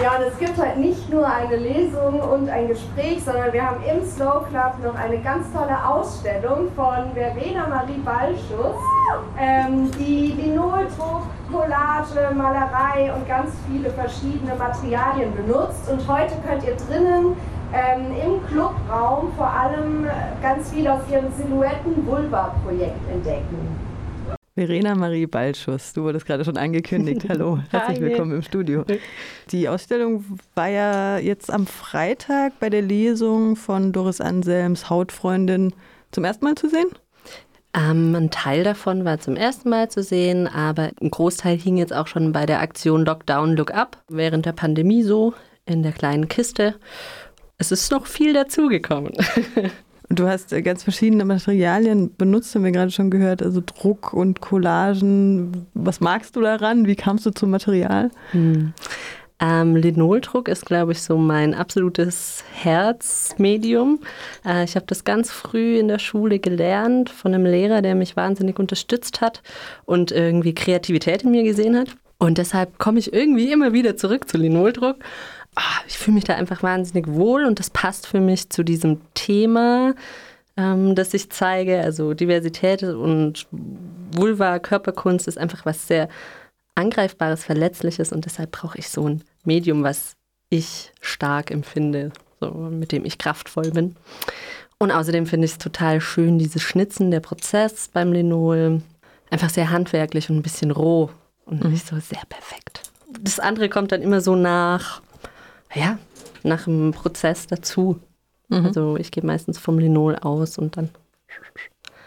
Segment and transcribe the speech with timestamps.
[0.00, 3.82] Ja, und es gibt heute nicht nur eine Lesung und ein Gespräch, sondern wir haben
[3.82, 8.76] im Slow Club noch eine ganz tolle Ausstellung von Verena Marie Ballschuss,
[9.40, 15.90] ähm, die Linoldruck, Collage, Malerei und ganz viele verschiedene Materialien benutzt.
[15.90, 17.36] Und heute könnt ihr drinnen
[17.74, 20.08] ähm, im Clubraum vor allem
[20.40, 23.87] ganz viel aus ihrem Silhouetten-Vulva-Projekt entdecken.
[24.58, 27.26] Verena Marie Balschuss, du wurdest gerade schon angekündigt.
[27.28, 28.84] Hallo, herzlich willkommen im Studio.
[29.52, 30.24] Die Ausstellung
[30.56, 35.74] war ja jetzt am Freitag bei der Lesung von Doris Anselms Hautfreundin
[36.10, 36.88] zum ersten Mal zu sehen?
[37.72, 41.92] Ähm, ein Teil davon war zum ersten Mal zu sehen, aber ein Großteil hing jetzt
[41.92, 45.34] auch schon bei der Aktion Lockdown Look Up während der Pandemie so
[45.66, 46.74] in der kleinen Kiste.
[47.58, 49.12] Es ist noch viel dazugekommen.
[50.10, 54.40] Du hast äh, ganz verschiedene Materialien benutzt, haben wir gerade schon gehört, also Druck und
[54.40, 55.66] Collagen.
[55.74, 56.86] Was magst du daran?
[56.86, 58.10] Wie kamst du zum Material?
[58.32, 58.72] Hm.
[59.40, 64.00] Ähm, Linoldruck ist, glaube ich, so mein absolutes Herzmedium.
[64.44, 68.16] Äh, ich habe das ganz früh in der Schule gelernt von einem Lehrer, der mich
[68.16, 69.42] wahnsinnig unterstützt hat
[69.84, 71.90] und irgendwie Kreativität in mir gesehen hat.
[72.18, 74.96] Und deshalb komme ich irgendwie immer wieder zurück zu Linoldruck
[75.86, 79.94] ich fühle mich da einfach wahnsinnig wohl und das passt für mich zu diesem Thema,
[80.56, 81.80] ähm, das ich zeige.
[81.80, 83.46] Also Diversität und
[84.12, 86.08] Vulva, Körperkunst ist einfach was sehr
[86.74, 90.16] Angreifbares, Verletzliches und deshalb brauche ich so ein Medium, was
[90.50, 93.96] ich stark empfinde, so, mit dem ich kraftvoll bin.
[94.78, 98.82] Und außerdem finde ich es total schön, dieses Schnitzen, der Prozess beim Linol.
[99.30, 101.10] Einfach sehr handwerklich und ein bisschen roh
[101.44, 102.82] und nicht so sehr perfekt.
[103.20, 105.02] Das andere kommt dann immer so nach
[105.74, 105.98] ja,
[106.42, 108.00] nach dem Prozess dazu.
[108.48, 108.66] Mhm.
[108.66, 110.90] Also ich gehe meistens vom Linol aus und dann.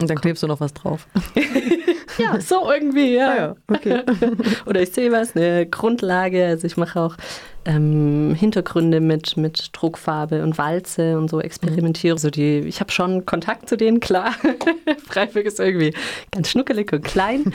[0.00, 1.08] Und dann klebst du noch was drauf.
[2.18, 3.28] ja, so irgendwie, ja.
[3.28, 4.02] Ah ja okay.
[4.66, 6.46] Oder ich sehe was, eine Grundlage.
[6.46, 7.16] Also ich mache auch
[7.64, 12.14] ähm, Hintergründe mit, mit Druckfarbe und Walze und so experimentiere.
[12.14, 12.18] Mhm.
[12.18, 14.34] So die, ich habe schon Kontakt zu denen, klar.
[15.08, 15.92] Freiburg ist irgendwie
[16.30, 17.52] ganz schnuckelig und klein.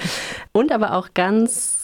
[0.52, 1.83] Und aber auch ganz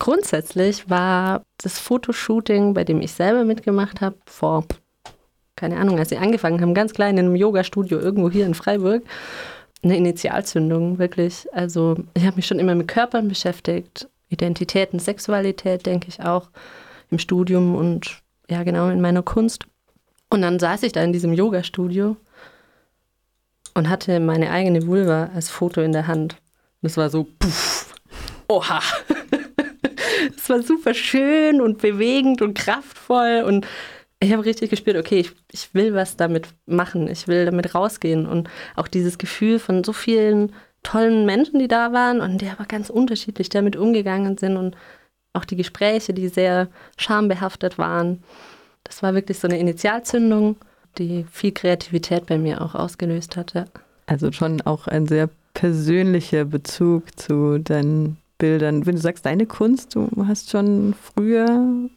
[0.00, 4.64] Grundsätzlich war das Fotoshooting, bei dem ich selber mitgemacht habe, vor,
[5.56, 9.02] keine Ahnung, als sie angefangen haben, ganz klein in einem Yoga-Studio irgendwo hier in Freiburg,
[9.82, 11.46] eine Initialzündung, wirklich.
[11.52, 16.48] Also ich habe mich schon immer mit Körpern beschäftigt, Identitäten, Sexualität, denke ich auch,
[17.10, 19.66] im Studium und ja, genau in meiner Kunst.
[20.30, 22.16] Und dann saß ich da in diesem Yoga-Studio
[23.74, 26.36] und hatte meine eigene Vulva als Foto in der Hand.
[26.80, 27.92] Und es war so, puff,
[28.48, 28.80] oha.
[30.40, 33.66] Es war super schön und bewegend und kraftvoll und
[34.22, 38.26] ich habe richtig gespürt, okay, ich, ich will was damit machen, ich will damit rausgehen
[38.26, 40.52] und auch dieses Gefühl von so vielen
[40.82, 44.76] tollen Menschen, die da waren und die aber ganz unterschiedlich damit umgegangen sind und
[45.32, 48.22] auch die Gespräche, die sehr schambehaftet waren.
[48.84, 50.56] Das war wirklich so eine Initialzündung,
[50.98, 53.66] die viel Kreativität bei mir auch ausgelöst hatte.
[54.06, 58.86] Also schon auch ein sehr persönlicher Bezug zu deinen Bildern.
[58.86, 61.88] Wenn du sagst, deine Kunst, du hast schon früher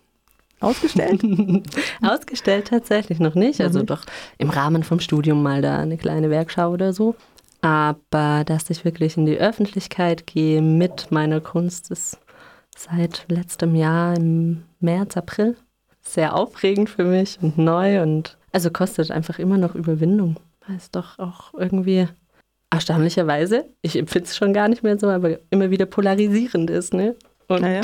[0.60, 1.24] ausgestellt?
[2.04, 3.60] ausgestellt tatsächlich noch nicht.
[3.62, 3.88] Also mhm.
[3.88, 4.04] doch
[4.38, 7.16] im Rahmen vom Studium mal da eine kleine Werkschau oder so.
[7.62, 12.20] Aber dass ich wirklich in die Öffentlichkeit gehe mit meiner Kunst, ist
[12.78, 15.56] seit letztem Jahr im März, April
[16.04, 20.36] sehr aufregend für mich und neu und also kostet einfach immer noch Überwindung.
[20.68, 22.08] Weil es doch auch irgendwie
[22.74, 27.16] erstaunlicherweise, ich empfinde es schon gar nicht mehr so, aber immer wieder polarisierend ist, ne?
[27.48, 27.82] Und ja.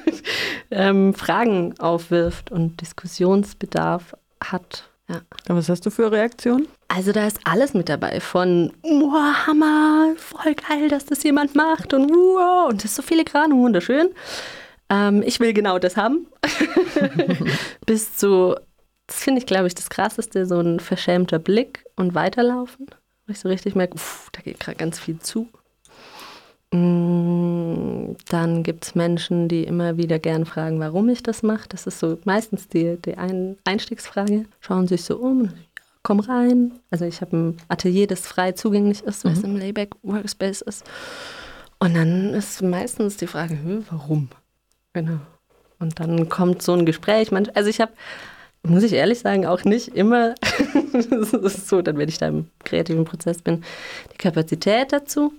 [0.70, 4.90] ähm, Fragen aufwirft und Diskussionsbedarf hat.
[5.08, 5.22] Ja.
[5.48, 6.68] Was hast du für Reaktionen?
[6.88, 11.94] Also da ist alles mit dabei, von wow, Hammer, voll geil, dass das jemand macht
[11.94, 14.10] und wow, und das ist so filigran und wunderschön.
[14.90, 16.26] Ähm, ich will genau das haben.
[17.86, 18.54] Bis zu,
[19.06, 22.86] das finde ich, glaube ich, das Krasseste, so ein verschämter Blick und weiterlaufen
[23.30, 25.48] wo ich so richtig merke, uff, da geht gerade ganz viel zu.
[26.72, 31.68] Mm, dann gibt es Menschen, die immer wieder gern fragen, warum ich das mache.
[31.68, 34.46] Das ist so meistens die, die Ein Einstiegsfrage.
[34.60, 35.50] Schauen sich so um,
[36.02, 36.72] komm rein.
[36.90, 39.44] Also ich habe ein Atelier, das frei zugänglich ist, was mhm.
[39.44, 40.84] im Layback Workspace ist.
[41.78, 43.56] Und dann ist meistens die Frage,
[43.90, 44.28] warum?
[44.92, 45.20] Genau.
[45.78, 47.30] Und dann kommt so ein Gespräch.
[47.54, 47.92] Also ich habe
[48.62, 50.34] muss ich ehrlich sagen, auch nicht immer,
[50.92, 53.64] das ist so, dann wenn ich da im kreativen Prozess bin,
[54.12, 55.32] die Kapazität dazu.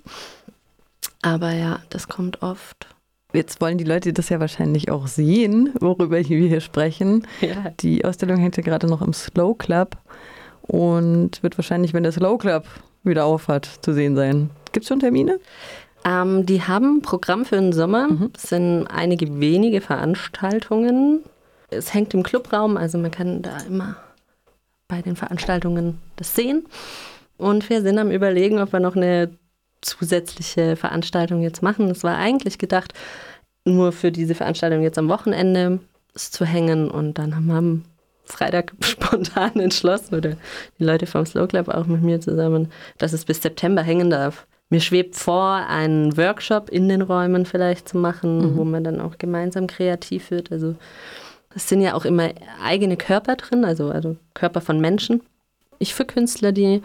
[1.21, 2.87] Aber ja, das kommt oft.
[3.33, 7.25] Jetzt wollen die Leute das ja wahrscheinlich auch sehen, worüber wir hier sprechen.
[7.39, 7.71] Ja.
[7.79, 9.97] Die Ausstellung hängt ja gerade noch im Slow Club
[10.63, 12.65] und wird wahrscheinlich, wenn der Slow Club
[13.03, 14.49] wieder aufhat, zu sehen sein.
[14.73, 15.39] Gibt es schon Termine?
[16.03, 18.09] Ähm, die haben ein Programm für den Sommer.
[18.09, 18.31] Mhm.
[18.35, 21.23] Es sind einige wenige Veranstaltungen
[21.71, 23.95] Es hängt im Clubraum, also man kann da immer
[24.87, 26.65] bei den Veranstaltungen das sehen.
[27.37, 29.31] Und wir sind am Überlegen, ob wir noch eine
[29.81, 31.89] zusätzliche Veranstaltung jetzt machen.
[31.89, 32.93] Es war eigentlich gedacht,
[33.65, 35.79] nur für diese Veranstaltung jetzt am Wochenende
[36.13, 36.91] zu hängen.
[36.91, 37.83] Und dann haben wir am
[38.25, 40.35] Freitag spontan entschlossen, oder
[40.79, 44.45] die Leute vom Slow Club auch mit mir zusammen, dass es bis September hängen darf.
[44.69, 48.57] Mir schwebt vor, einen Workshop in den Räumen vielleicht zu machen, mhm.
[48.57, 50.51] wo man dann auch gemeinsam kreativ wird.
[50.51, 50.75] Also
[51.55, 52.31] es sind ja auch immer
[52.63, 55.21] eigene Körper drin, also, also Körper von Menschen.
[55.79, 56.81] Ich für Künstler die,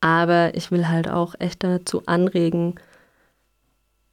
[0.00, 2.76] aber ich will halt auch echt dazu anregen,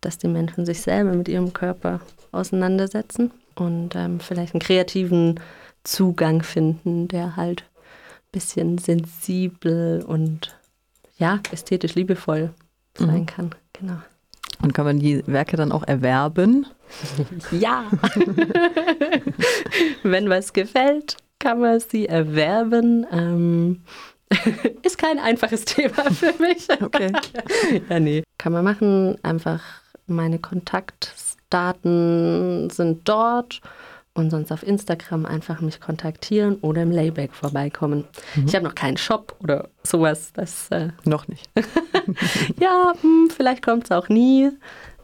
[0.01, 2.01] dass die Menschen sich selber mit ihrem Körper
[2.31, 5.39] auseinandersetzen und ähm, vielleicht einen kreativen
[5.83, 10.55] Zugang finden, der halt ein bisschen sensibel und
[11.17, 12.53] ja, ästhetisch liebevoll
[12.97, 13.25] sein mhm.
[13.25, 13.55] kann.
[13.73, 13.97] Genau.
[14.61, 16.65] Und kann man die Werke dann auch erwerben?
[17.51, 17.83] Ja.
[20.03, 23.05] Wenn was gefällt, kann man sie erwerben.
[23.11, 23.81] Ähm,
[24.83, 26.65] ist kein einfaches Thema für mich.
[26.81, 27.11] Okay.
[27.89, 28.23] ja, nee.
[28.37, 29.17] Kann man machen.
[29.21, 29.61] Einfach
[30.07, 33.59] meine Kontaktdaten sind dort
[34.17, 38.05] und sonst auf Instagram einfach mich kontaktieren oder im Layback vorbeikommen.
[38.35, 38.45] Mhm.
[38.47, 40.31] Ich habe noch keinen Shop oder sowas.
[40.33, 41.49] Das, äh noch nicht.
[42.59, 44.49] ja, hm, vielleicht kommt es auch nie.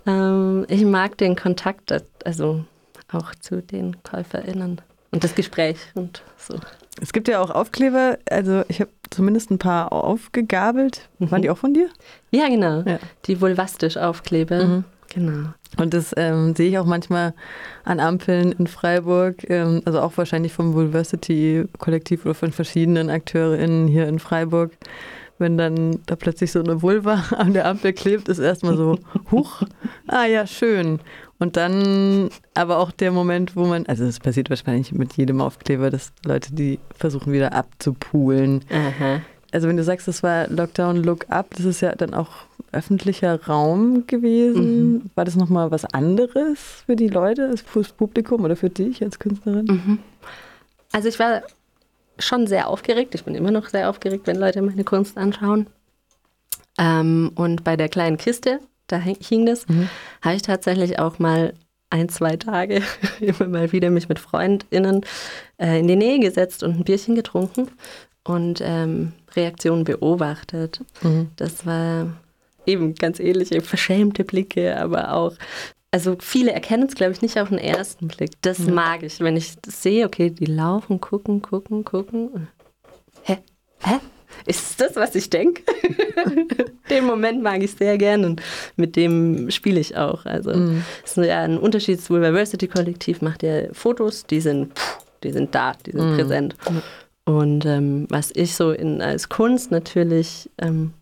[0.05, 1.93] Ähm, ich mag den Kontakt,
[2.25, 2.65] also
[3.11, 4.81] auch zu den KäuferInnen
[5.11, 6.55] und das Gespräch und so.
[7.01, 11.07] Es gibt ja auch Aufkleber, also ich habe zumindest ein paar aufgegabelt.
[11.19, 11.31] Mhm.
[11.31, 11.89] Waren die auch von dir?
[12.31, 12.81] Ja, genau.
[12.81, 12.99] Ja.
[13.25, 14.65] Die Vulvastisch-Aufkleber.
[14.65, 14.83] Mhm.
[15.13, 15.49] Genau.
[15.77, 17.33] Und das ähm, sehe ich auch manchmal
[17.83, 24.07] an Ampeln in Freiburg, ähm, also auch wahrscheinlich vom Vulversity-Kollektiv oder von verschiedenen AkteurInnen hier
[24.07, 24.71] in Freiburg.
[25.39, 28.99] Wenn dann da plötzlich so eine Vulva an der Ampel klebt, ist erstmal so,
[29.31, 29.63] huch,
[30.07, 30.99] ah ja, schön.
[31.39, 35.89] Und dann aber auch der Moment, wo man, also es passiert wahrscheinlich mit jedem Aufkleber,
[35.89, 38.63] dass Leute die versuchen wieder abzupulen.
[38.71, 39.21] Aha
[39.53, 42.31] also wenn du sagst, das war Lockdown Look Up, das ist ja dann auch
[42.73, 44.93] öffentlicher Raum gewesen.
[44.93, 45.11] Mhm.
[45.15, 49.65] War das nochmal was anderes für die Leute, fürs Publikum oder für dich als Künstlerin?
[49.65, 49.99] Mhm.
[50.91, 51.43] Also ich war
[52.19, 53.15] schon sehr aufgeregt.
[53.15, 55.67] Ich bin immer noch sehr aufgeregt, wenn Leute meine Kunst anschauen.
[56.77, 59.89] Ähm, und bei der kleinen Kiste, da hing das, mhm.
[60.21, 61.53] habe ich tatsächlich auch mal
[61.89, 62.81] ein, zwei Tage
[63.19, 65.05] immer mal wieder mich mit FreundInnen
[65.57, 67.69] äh, in die Nähe gesetzt und ein Bierchen getrunken
[68.23, 70.81] und ähm, Reaktionen beobachtet.
[71.01, 71.29] Mhm.
[71.35, 72.07] Das war
[72.65, 75.33] eben ganz ähnliche verschämte Blicke, aber auch
[75.93, 78.31] also viele erkennen es, glaube ich, nicht auf den ersten Blick.
[78.41, 78.73] Das mhm.
[78.73, 82.47] mag ich, wenn ich sehe, okay, die laufen, gucken, gucken, gucken.
[83.21, 83.37] Hä?
[83.83, 83.99] Hä?
[84.47, 85.61] Ist das, was ich denke?
[86.89, 88.41] Den Moment mag ich sehr gern und
[88.75, 90.25] mit dem spiele ich auch.
[90.25, 90.83] Also mhm.
[91.05, 91.99] es ist ja ein Unterschied.
[91.99, 94.73] Das Vulversity Kollektiv macht ja Fotos, die sind,
[95.23, 96.15] die sind da, die sind mhm.
[96.15, 96.55] präsent.
[97.25, 100.93] Und ähm, was ich so in, als Kunst natürlich ähm,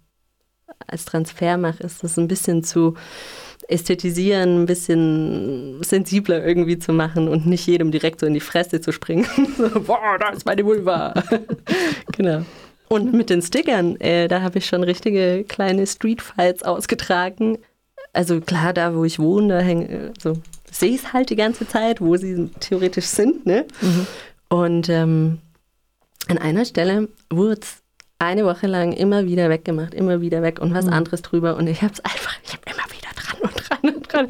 [0.92, 2.96] als Transfer mache, ist das ein bisschen zu
[3.68, 8.82] ästhetisieren, ein bisschen sensibler irgendwie zu machen und nicht jedem direkt so in die Fresse
[8.82, 9.26] zu springen.
[9.58, 11.14] so, boah, da ist meine Vulva.
[12.18, 12.44] genau.
[12.90, 17.58] Und mit den Stickern, äh, da habe ich schon richtige kleine Streetfights ausgetragen.
[18.12, 20.34] Also klar, da wo ich wohne, da hänge, so
[20.70, 23.46] sehe ich es halt die ganze Zeit, wo sie theoretisch sind.
[23.46, 23.66] Ne?
[23.82, 24.08] Mhm.
[24.50, 25.40] Und ähm,
[26.28, 27.81] an einer Stelle wurde es
[28.22, 30.94] eine Woche lang immer wieder weggemacht, immer wieder weg und was mhm.
[30.94, 31.58] anderes drüber.
[31.58, 34.28] Und ich habe es einfach, ich habe immer wieder dran und dran und dran.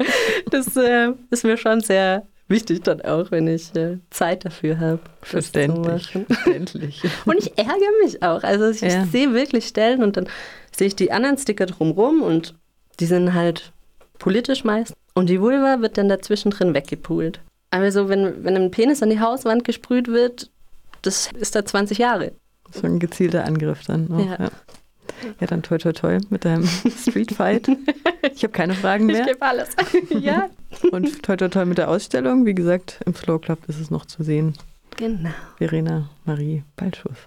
[0.50, 5.00] Das äh, ist mir schon sehr wichtig dann auch, wenn ich äh, Zeit dafür habe.
[5.20, 6.08] Verständlich.
[6.08, 7.02] Verständlich.
[7.26, 8.42] und ich ärgere mich auch.
[8.42, 9.04] Also ich, ja.
[9.04, 10.26] sehe wirklich Stellen und dann
[10.74, 12.54] sehe ich die anderen Sticker drumrum und
[12.98, 13.72] die sind halt
[14.18, 14.94] politisch meist.
[15.14, 17.40] Und die Vulva wird dann dazwischen drin weggepult.
[17.70, 20.50] Aber so, wenn, wenn ein Penis an die Hauswand gesprüht wird,
[21.02, 22.32] das ist da 20 Jahre.
[22.72, 24.10] So ein gezielter Angriff dann.
[24.12, 24.36] Auch, ja.
[24.38, 24.50] ja.
[25.40, 26.66] Ja, dann toi toi toi mit deinem
[26.98, 27.68] Street Fight.
[28.34, 29.20] Ich habe keine Fragen mehr.
[29.20, 29.70] Ich gebe alles.
[30.20, 30.48] ja.
[30.90, 32.46] Und toi toi toi mit der Ausstellung.
[32.46, 34.54] Wie gesagt, im Flow Club ist es noch zu sehen.
[34.96, 35.30] Genau.
[35.58, 37.18] Verena Marie Balschuss.